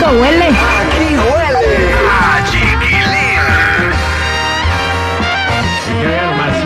[0.00, 0.46] rico huele.
[0.46, 1.60] Aquí huele
[2.50, 3.40] chiquilín.
[6.38, 6.56] Más.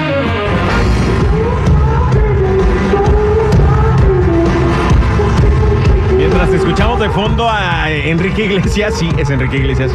[6.16, 9.90] Mientras escuchamos de fondo a Enrique Iglesias, sí, es Enrique Iglesias.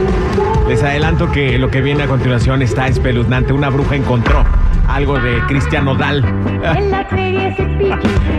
[0.67, 3.53] Les adelanto que lo que viene a continuación está espeluznante.
[3.53, 4.44] Una bruja encontró
[4.88, 6.23] algo de Cristian Odal.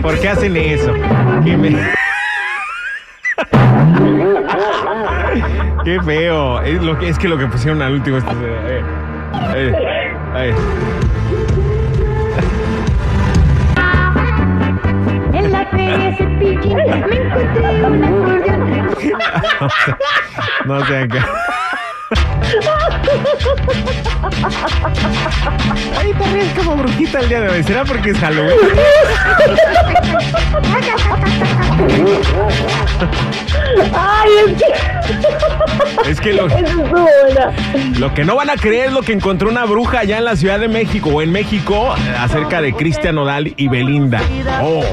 [0.01, 0.93] ¿Por qué hacen eso?
[1.43, 2.10] Que.
[5.83, 6.61] Qué feo.
[6.61, 8.17] Es, lo que, es que lo que pusieron al último.
[8.17, 8.83] esto, eh,
[9.55, 9.73] eh,
[10.35, 10.55] eh.
[15.33, 16.15] En la feria.
[17.07, 18.61] Me encontré un acordeón.
[20.65, 21.19] No sé qué.
[25.97, 27.63] Ay, te ríes como brujita el día de hoy.
[27.63, 28.57] ¿Será porque es Halloween?
[33.93, 34.65] Ay, es que
[36.09, 36.47] Es que lo,
[38.13, 40.59] que no van a creer es lo que encontró una bruja allá en la Ciudad
[40.59, 44.21] de México o en México acerca de Cristian Nodal y Belinda.
[44.61, 44.83] Oh,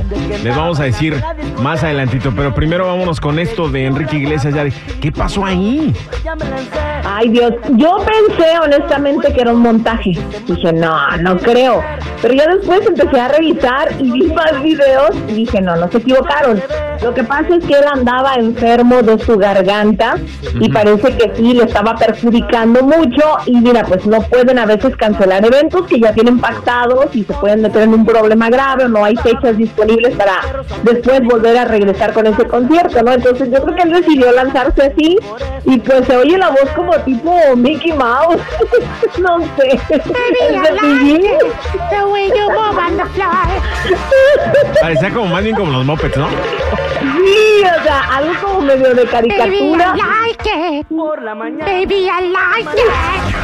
[0.43, 1.21] les vamos a decir
[1.61, 4.55] más adelantito, pero primero vámonos con esto de Enrique Iglesias.
[4.55, 5.95] Ya de, ¿Qué pasó ahí?
[7.05, 7.55] Ay, Dios.
[7.73, 10.13] Yo pensé honestamente que era un montaje.
[10.47, 11.83] Dije, no, no creo.
[12.23, 15.99] Pero ya después empecé a revisar y vi más videos y dije, no, no se
[15.99, 16.61] equivocaron.
[17.03, 20.17] Lo que pasa es que él andaba enfermo de su garganta
[20.59, 23.25] y parece que sí, le estaba perjudicando mucho.
[23.47, 27.33] Y mira, pues no pueden a veces cancelar eventos que ya tienen pactados y se
[27.35, 30.41] pueden meter en un problema grave o no hay fechas disponibles para
[30.83, 33.13] después volver a regresar con ese concierto, ¿no?
[33.13, 35.19] Entonces yo creo que él decidió lanzarse así
[35.65, 38.41] y pues se oye la voz como tipo Mickey Mouse.
[39.19, 39.79] no sé.
[39.91, 41.23] El cepillín.
[41.91, 43.97] The way you move and the fly.
[44.81, 46.29] Parecía como más bien como los mopeds, ¿no?
[46.29, 49.95] Sí, o sea, algo como medio de Baby, caricatura.
[49.95, 50.87] I like it.
[50.89, 52.89] Baby, I like it.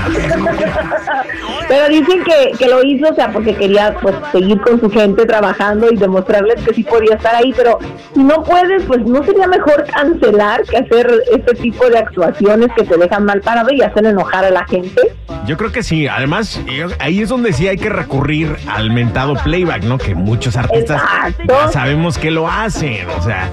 [1.68, 5.24] Pero dicen que, que lo hizo, o sea, porque quería pues seguir con su gente
[5.26, 7.78] trabajando y demostrarles que sí podía estar ahí, pero
[8.12, 12.84] si no puedes, pues no sería mejor cancelar que hacer este tipo de actuaciones que
[12.84, 15.00] te dejan mal parado y hacen enojar la gente.
[15.46, 16.06] Yo creo que sí.
[16.08, 19.98] Además, yo- ahí es donde sí hay que recurrir al mentado playback, ¿no?
[19.98, 21.44] Que muchos artistas Exacto.
[21.48, 23.06] ya sabemos que lo hacen.
[23.18, 23.50] O sea,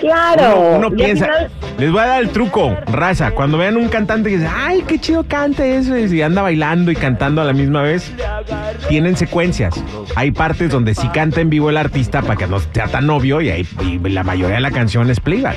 [0.00, 0.60] Claro.
[0.76, 1.24] uno, piensa.
[1.26, 3.30] final- Les voy a dar el truco, raza.
[3.32, 6.96] Cuando vean un cantante que dice, ay, qué chido canta eso, y anda bailando y
[6.96, 8.12] cantando a la misma vez,
[8.88, 9.74] tienen secuencias.
[10.16, 13.40] Hay partes donde sí canta en vivo el artista para que no sea tan obvio
[13.40, 15.56] y, ahí, y la mayoría de la canción es playback.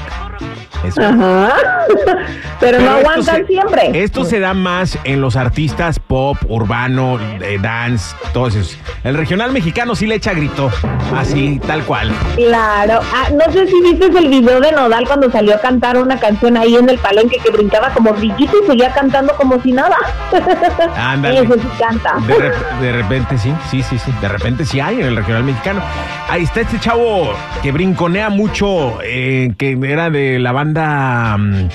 [0.83, 1.01] Eso.
[1.01, 1.53] Ajá.
[2.59, 4.03] Pero, no Pero aguantan se- siempre.
[4.03, 8.77] Esto se da más en los artistas pop, urbano, de dance, todos esos.
[9.03, 10.69] El regional mexicano sí le echa grito,
[11.17, 12.11] así, tal cual.
[12.35, 12.99] Claro.
[13.13, 16.55] Ah, no sé si viste el video de Nodal cuando salió a cantar una canción
[16.57, 19.95] ahí en el palenque que brincaba como brillito y seguía cantando como si nada.
[20.95, 21.39] Ándale.
[21.41, 22.15] Eso sí canta.
[22.27, 24.11] De, rep- de repente sí, sí, sí, sí.
[24.21, 25.81] De repente sí hay en el regional mexicano.
[26.29, 27.33] Ahí está este chavo
[27.63, 31.67] que brinconea mucho, eh, que era de la banda mm,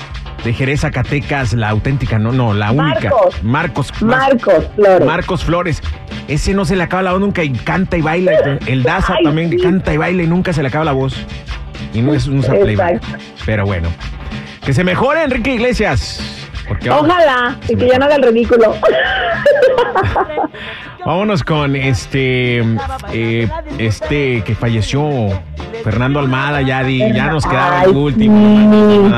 [0.43, 3.09] de Jerez, Zacatecas, la auténtica, no, no, la única.
[3.43, 3.43] Marcos.
[3.43, 4.01] Marcos.
[4.01, 5.05] Mar- Marcos Flores.
[5.05, 5.83] Marcos Flores.
[6.27, 8.59] Ese no se le acaba la voz nunca y canta y baila.
[8.65, 9.57] El Daza Ay, también sí.
[9.57, 11.15] canta y baila y nunca se le acaba la voz.
[11.93, 13.01] Y no es un playback.
[13.45, 13.89] Pero bueno.
[14.65, 16.36] Que se mejore Enrique Iglesias.
[16.67, 18.75] Porque Ojalá, y que ya no haga el ridículo.
[21.07, 22.61] vámonos con este
[23.13, 25.09] eh, este que falleció
[25.81, 28.35] Fernando Almada, ya di, ya nos quedaba el último.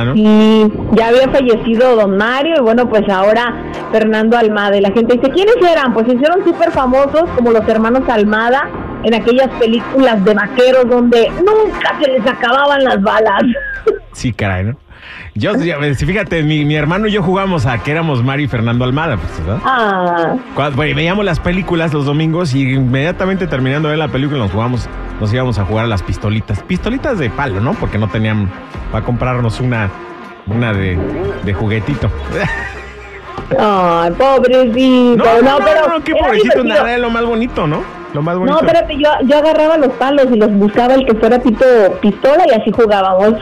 [0.05, 0.13] ¿no?
[0.13, 0.71] sí.
[0.91, 3.55] Ya había fallecido don Mario y bueno, pues ahora
[3.91, 4.77] Fernando Almada.
[4.77, 5.93] Y la gente dice, ¿quiénes eran?
[5.93, 8.69] Pues se hicieron súper famosos como los hermanos Almada
[9.03, 13.43] en aquellas películas de vaqueros donde nunca se les acababan las balas.
[14.11, 14.77] Sí, caray, ¿no?
[15.35, 18.83] Yo, si fíjate, mi, mi hermano y yo jugamos a que éramos Mario y Fernando
[18.83, 19.61] Almada, pues, ¿verdad?
[19.63, 24.39] Ah, Cuando bueno, veíamos las películas los domingos y inmediatamente terminando de ver la película
[24.39, 24.89] nos jugamos,
[25.19, 26.61] nos íbamos a jugar a las pistolitas.
[26.63, 27.73] Pistolitas de palo, ¿no?
[27.73, 28.49] Porque no tenían
[28.91, 29.89] para comprarnos una,
[30.47, 30.97] una de,
[31.43, 32.09] de juguetito.
[33.59, 35.23] ay, pobrecito.
[35.23, 37.98] No, no, no, pero no, qué pobrecito, nada, es lo más bonito, ¿no?
[38.13, 38.59] Lo más bonito.
[38.59, 41.63] No, espérate, yo, yo agarraba los palos y los buscaba el que fuera tipo
[42.01, 43.35] pistola y así jugábamos.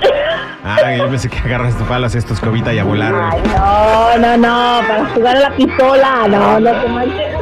[0.63, 3.13] Ah, yo pensé que agarras tu palas, esto escobita y a volar.
[3.15, 7.37] Ay, no, no, no, para jugar a la pistola, no, no te manches.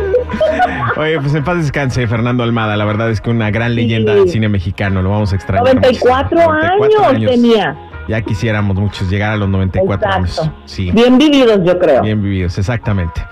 [0.98, 4.30] Oye, pues en paz descanse Fernando Almada, la verdad es que una gran leyenda del
[4.30, 5.75] cine mexicano, lo vamos a extrañar.
[5.75, 6.54] 94 muchísimo.
[6.54, 7.75] años, 94 tenía.
[8.07, 10.38] Ya quisiéramos muchos llegar a los 94 años.
[10.38, 10.56] Exacto.
[10.66, 10.92] Sí.
[10.92, 12.01] Bien vividos, yo creo.
[12.01, 13.25] Bien vividos, exactamente.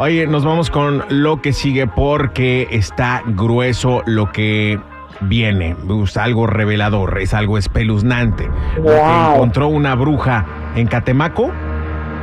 [0.00, 4.78] Oye, nos vamos con lo que sigue porque está grueso lo que
[5.22, 5.74] viene.
[5.84, 8.48] Gusta algo revelador, es algo espeluznante.
[8.80, 9.34] Wow.
[9.34, 10.46] encontró una bruja
[10.76, 11.50] en Catemaco.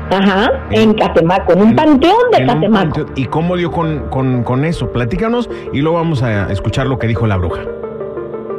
[0.10, 2.72] Ajá, en Catemaco, en un panteón de Catemaco.
[2.72, 3.08] panteón.
[3.16, 4.90] ¿Y cómo dio con, con- con eso?
[4.94, 7.62] Platícanos y luego vamos a escuchar lo que dijo la bruja.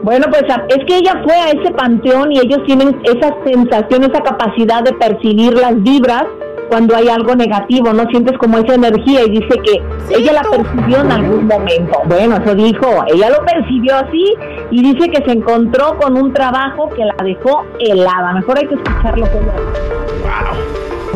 [0.02, 4.02] Bueno, pues a- es que ella fue a ese panteón y ellos tienen esa sensación,
[4.04, 6.24] esa capacidad de percibir las vibras
[6.68, 8.04] cuando hay algo negativo, ¿no?
[8.10, 9.82] Sientes como esa energía y dice que
[10.16, 12.02] ella la percibió en algún momento.
[12.06, 14.34] Bueno, eso dijo, ella lo percibió así
[14.70, 18.32] y dice que se encontró con un trabajo que la dejó helada.
[18.32, 19.26] Mejor hay que escucharlo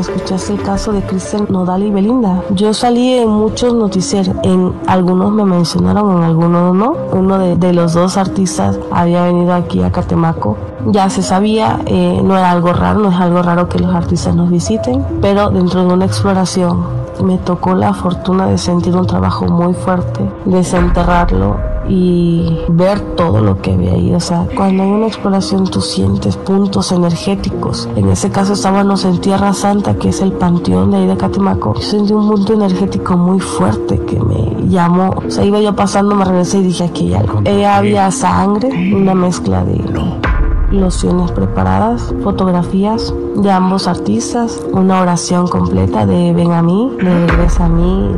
[0.00, 2.42] Escuchaste el caso de Cristian Nodal y Belinda.
[2.54, 4.34] Yo salí en muchos noticieros.
[4.42, 6.94] En algunos me mencionaron, en algunos no.
[7.12, 10.56] Uno de, de los dos artistas había venido aquí a Catemaco.
[10.86, 14.34] Ya se sabía, eh, no era algo raro, no es algo raro que los artistas
[14.34, 15.04] nos visiten.
[15.20, 16.82] Pero dentro de una exploración
[17.22, 23.60] me tocó la fortuna de sentir un trabajo muy fuerte, desenterrarlo y ver todo lo
[23.60, 24.14] que había ahí.
[24.14, 27.88] O sea, cuando hay una exploración tú sientes puntos energéticos.
[27.96, 31.74] En ese caso estábamos en Tierra Santa, que es el panteón de ahí de Catemaco.
[31.74, 35.10] Yo sentí un punto energético muy fuerte que me llamó.
[35.26, 37.40] O sea, iba yo pasando, me regresé y dije, aquí hay algo.
[37.44, 40.29] Eh, había sangre, una mezcla de
[40.70, 47.66] lociones preparadas, fotografías de ambos artistas, una oración completa de ven a mí, de regresa
[47.66, 48.08] a mí,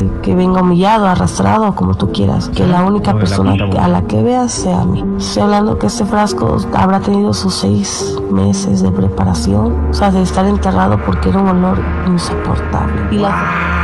[0.00, 4.22] de que venga humillado, arrastrado, como tú quieras, que la única persona a la que
[4.22, 5.04] veas sea a mí.
[5.18, 10.22] Estoy hablando que este frasco habrá tenido sus seis meses de preparación, o sea, de
[10.22, 13.08] estar enterrado porque era un olor insoportable.
[13.10, 13.83] Y la.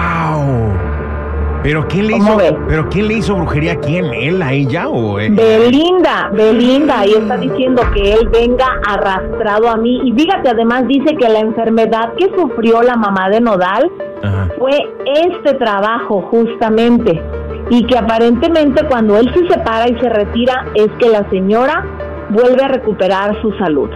[1.62, 2.54] ¿Pero quién le ¿Cómo hizo, ves?
[2.68, 4.06] pero quién le hizo brujería a quién?
[4.06, 5.34] ¿Él a ella o él?
[5.34, 10.00] Belinda, Belinda, y está diciendo que él venga arrastrado a mí.
[10.04, 13.90] Y fíjate, además dice que la enfermedad que sufrió la mamá de Nodal
[14.22, 14.48] Ajá.
[14.58, 14.78] fue
[15.26, 17.20] este trabajo justamente.
[17.68, 21.84] Y que aparentemente cuando él se separa y se retira es que la señora
[22.30, 23.90] vuelve a recuperar su salud.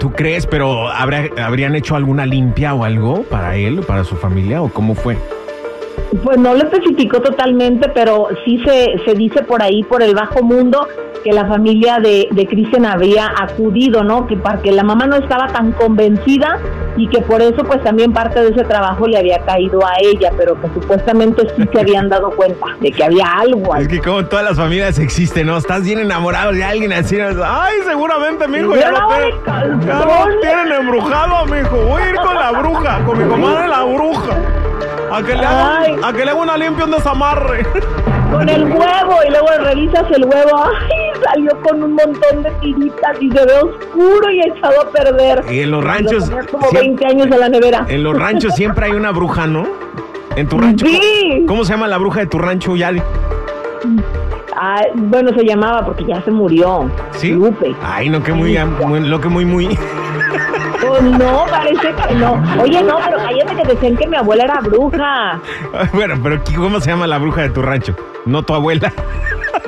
[0.00, 0.46] ¿Tú crees?
[0.46, 4.94] ¿Pero habrá, habrían hecho alguna limpia o algo para él para su familia o cómo
[4.94, 5.16] fue?
[6.24, 10.42] Pues no lo especificó totalmente, pero sí se, se dice por ahí, por el bajo
[10.42, 10.88] mundo,
[11.22, 14.26] que la familia de, de Cristian habría acudido, ¿no?
[14.26, 16.58] Que porque la mamá no estaba tan convencida
[16.96, 20.32] y que por eso pues también parte de ese trabajo le había caído a ella,
[20.36, 23.82] pero que supuestamente sí se habían dado cuenta de que había algo ahí.
[23.82, 25.56] Es que como todas las familias existen, ¿no?
[25.56, 27.16] Estás bien enamorado de alguien así.
[27.16, 27.44] ¿no?
[27.44, 31.76] Ay, seguramente mi hijo ya lo tienen, ya lo tienen embrujado, mi hijo.
[31.76, 34.36] Voy a ir con la bruja, con mi comadre la bruja.
[35.10, 35.96] A que le haga, Ay.
[36.02, 37.66] a que le haga una limpia, un desamarre.
[38.32, 43.16] Con el huevo y luego revisas el huevo, ay, salió con un montón de tiritas
[43.22, 45.42] y se ve oscuro y echado a perder.
[45.50, 47.86] Y en los Lo ranchos, como siempre- 20 años en la nevera.
[47.88, 49.66] en los ranchos siempre hay una bruja, ¿no?
[50.36, 50.84] En tu rancho.
[50.84, 51.44] Sí.
[51.48, 53.02] ¿Cómo se llama la bruja de tu rancho, Yali?
[54.54, 56.90] Ah, bueno, se llamaba porque ya se murió.
[57.12, 57.30] ¿Sí?
[57.32, 57.74] Lupe.
[57.82, 59.68] Ay, no, que muy, muy- lo que muy, muy.
[60.98, 62.42] Pues no, parece que no.
[62.60, 65.40] Oye, no, pero cállate que decían que mi abuela era bruja.
[65.92, 67.94] Bueno, pero ¿cómo se llama la bruja de tu rancho?
[68.26, 68.92] No tu abuela.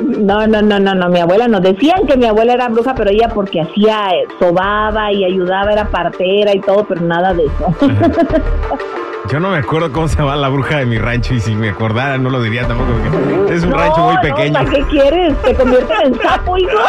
[0.01, 1.61] No, no, no, no, no, mi abuela no.
[1.61, 5.87] Decían que mi abuela era bruja, pero ella porque hacía, eh, sobaba y ayudaba, era
[5.87, 7.75] partera y todo, pero nada de eso.
[9.29, 11.69] Yo no me acuerdo cómo se llama la bruja de mi rancho y si me
[11.69, 14.53] acordara no lo diría tampoco porque es un No, rancho muy no, pequeño.
[14.55, 15.43] ¿Para qué quieres?
[15.43, 16.71] ¿Te convierten en sapo, hijo?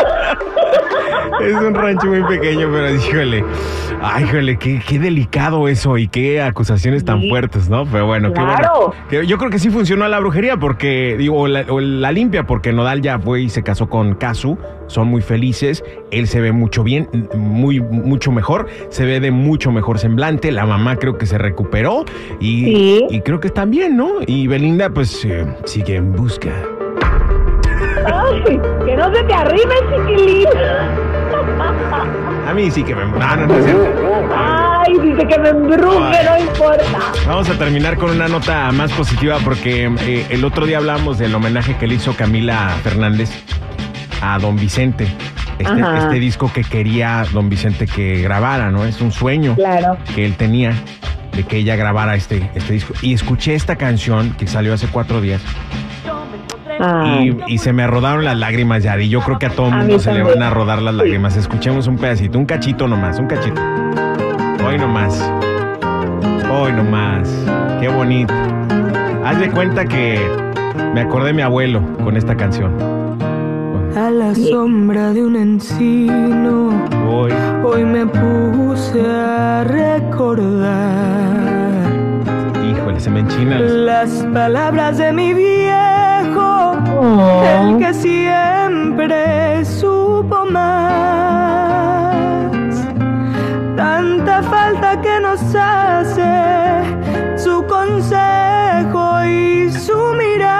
[1.41, 3.43] Es un rancho muy pequeño, pero híjole,
[4.01, 7.29] ay, híjole, qué, qué delicado eso y qué acusaciones tan Sí.
[7.29, 7.85] fuertes, ¿no?
[7.85, 8.69] Pero bueno, qué Claro.
[8.89, 8.93] bueno.
[9.09, 12.45] Que Yo creo que sí funcionó la brujería porque, digo, o la, o la limpia,
[12.45, 14.57] porque Nodal ya fue y se casó con Casu,
[14.88, 19.71] son muy felices, él se ve mucho bien, muy, mucho mejor, se ve de mucho
[19.71, 22.03] mejor semblante, la mamá creo que se recuperó
[22.39, 23.05] y, Sí.
[23.09, 24.15] y creo que están bien, ¿no?
[24.25, 26.49] Y Belinda, pues, eh, sigue en busca.
[28.05, 30.47] Ay, que no se te arrime, chiquilín.
[32.47, 33.05] A mí sí que me...
[33.05, 33.89] No, no, no es cierto.
[34.35, 36.99] Ay, dice que me embruje, no importa.
[37.27, 41.33] Vamos a terminar con una nota más positiva porque eh, el otro día hablamos del
[41.35, 43.29] homenaje que le hizo Camila Fernández
[44.21, 45.07] a Don Vicente.
[45.59, 48.83] Este, este disco que quería Don Vicente que grabara, ¿no?
[48.83, 49.95] Es un sueño Claro.
[50.15, 50.73] que él tenía
[51.33, 52.93] de que ella grabara este, este disco.
[53.01, 55.41] Y escuché esta canción que salió hace cuatro días
[57.21, 59.00] y, y se me rodaron las lágrimas ya.
[59.00, 61.38] Y yo creo que a todo A mundo se le van a rodar las lágrimas.
[61.38, 63.61] Escuchemos un pedacito, un cachito nomás, un cachito.
[64.65, 65.31] Hoy nomás.
[66.51, 67.29] Hoy nomás.
[67.79, 68.33] Qué bonito.
[69.23, 70.19] Haz de cuenta que
[70.93, 72.75] me acordé de mi abuelo con esta canción.
[73.95, 76.71] A la sombra de un encino,
[77.13, 77.31] Hoy.
[77.63, 80.71] hoy me puse a recordar
[82.69, 83.85] Híjole, se me enchinan.
[83.85, 87.43] las palabras de mi viejo, Oh.
[87.43, 90.91] el que siempre supo más.
[93.75, 96.31] Tanta falta que nos hace
[97.37, 100.59] su consejo y su mirar.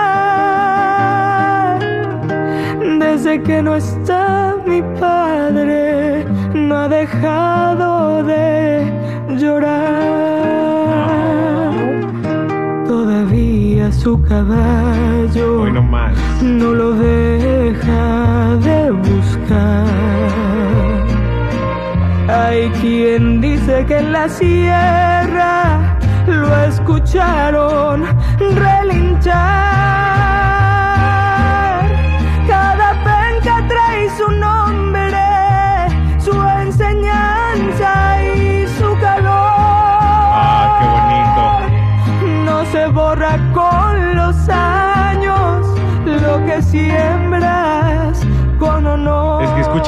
[3.00, 5.81] Desde que no está mi padre,
[7.22, 8.92] dejado de
[9.38, 10.02] llorar.
[12.88, 16.18] Todavía su caballo Hoy no más.
[16.42, 19.86] no lo deja de buscar.
[22.28, 25.98] Hay quien dice que en la sierra
[26.28, 28.06] lo escucharon
[28.40, 29.71] relinchar.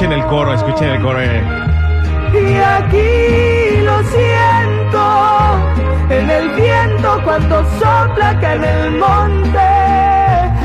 [0.04, 1.20] Escuchen el coro, escuchen el coro.
[1.20, 1.42] eh.
[2.34, 5.00] Y aquí lo siento,
[6.10, 9.58] en el viento cuando sopla acá en el monte,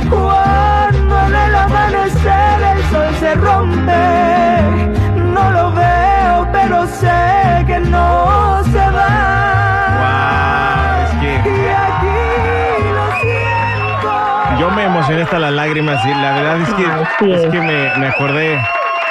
[0.09, 4.61] cuando en el amanecer el sol se rompe,
[5.15, 11.05] no lo veo, pero sé que no se va.
[11.05, 12.19] Es que- Y aquí
[12.93, 14.11] lo siento.
[14.59, 16.85] Yo me emocioné hasta las lágrimas y la verdad es que,
[17.19, 17.31] Sí.
[17.31, 18.59] es que me, me acordé.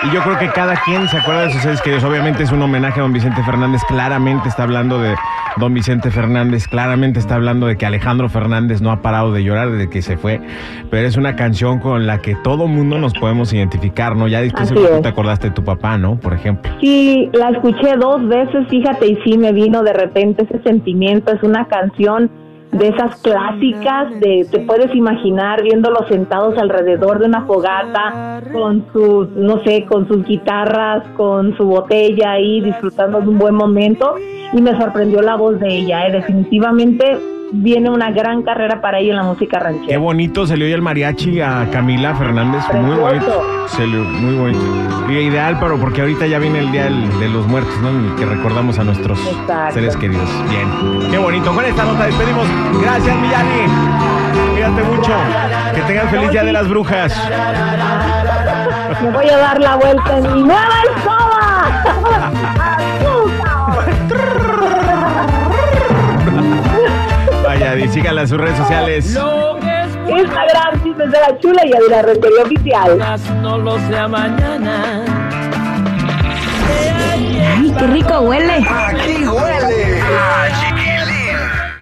[0.04, 2.04] Y yo creo que cada quien se acuerda de sus seres queridos.
[2.04, 3.82] Obviamente es un homenaje a don Vicente Fernández.
[3.88, 5.16] Claramente está hablando de
[5.56, 6.68] don Vicente Fernández.
[6.68, 10.16] Claramente está hablando de que Alejandro Fernández no ha parado de llorar desde que se
[10.16, 10.40] fue.
[10.88, 14.28] Pero es una canción con la que todo mundo nos podemos identificar, ¿no?
[14.28, 16.20] Ya después te acordaste de tu papá, ¿no?
[16.20, 16.70] Por ejemplo.
[16.80, 21.32] Sí, la escuché dos veces, fíjate, y sí me vino de repente ese sentimiento.
[21.32, 22.30] Es una canción
[22.72, 29.30] de esas clásicas, de te puedes imaginar viéndolos sentados alrededor de una fogata, con sus,
[29.30, 34.14] no sé, con sus guitarras, con su botella ahí, disfrutando de un buen momento.
[34.52, 36.12] Y me sorprendió la voz de ella, ¿eh?
[36.12, 37.18] definitivamente
[37.52, 39.98] viene una gran carrera para ella en la música Qué ranchera.
[39.98, 42.62] bonito se le oye el mariachi a Camila Fernández.
[42.74, 43.66] Muy bonito.
[43.68, 44.64] Se le- muy bonito.
[45.08, 47.88] Y ideal, pero porque ahorita ya viene el día del- de los muertos, ¿no?
[47.90, 49.74] En el que recordamos a nuestros Exacto.
[49.74, 50.28] seres queridos.
[50.50, 51.10] Bien.
[51.10, 51.52] Qué bonito.
[51.54, 52.46] Con esta nota despedimos.
[52.82, 53.72] Gracias, Millani.
[54.52, 55.12] Cuídate mucho.
[55.74, 57.14] Que tengan feliz día de las brujas.
[59.02, 62.74] Me voy a dar la vuelta en mi nueva escoba.
[67.58, 69.18] Y síganla en sus redes sociales.
[70.08, 72.98] Instagram, Chismes de la Chula y Adela Rentería Oficial.
[73.42, 75.04] No lo sea mañana.
[77.56, 78.64] Ay, qué rico huele.
[78.68, 80.02] Aquí huele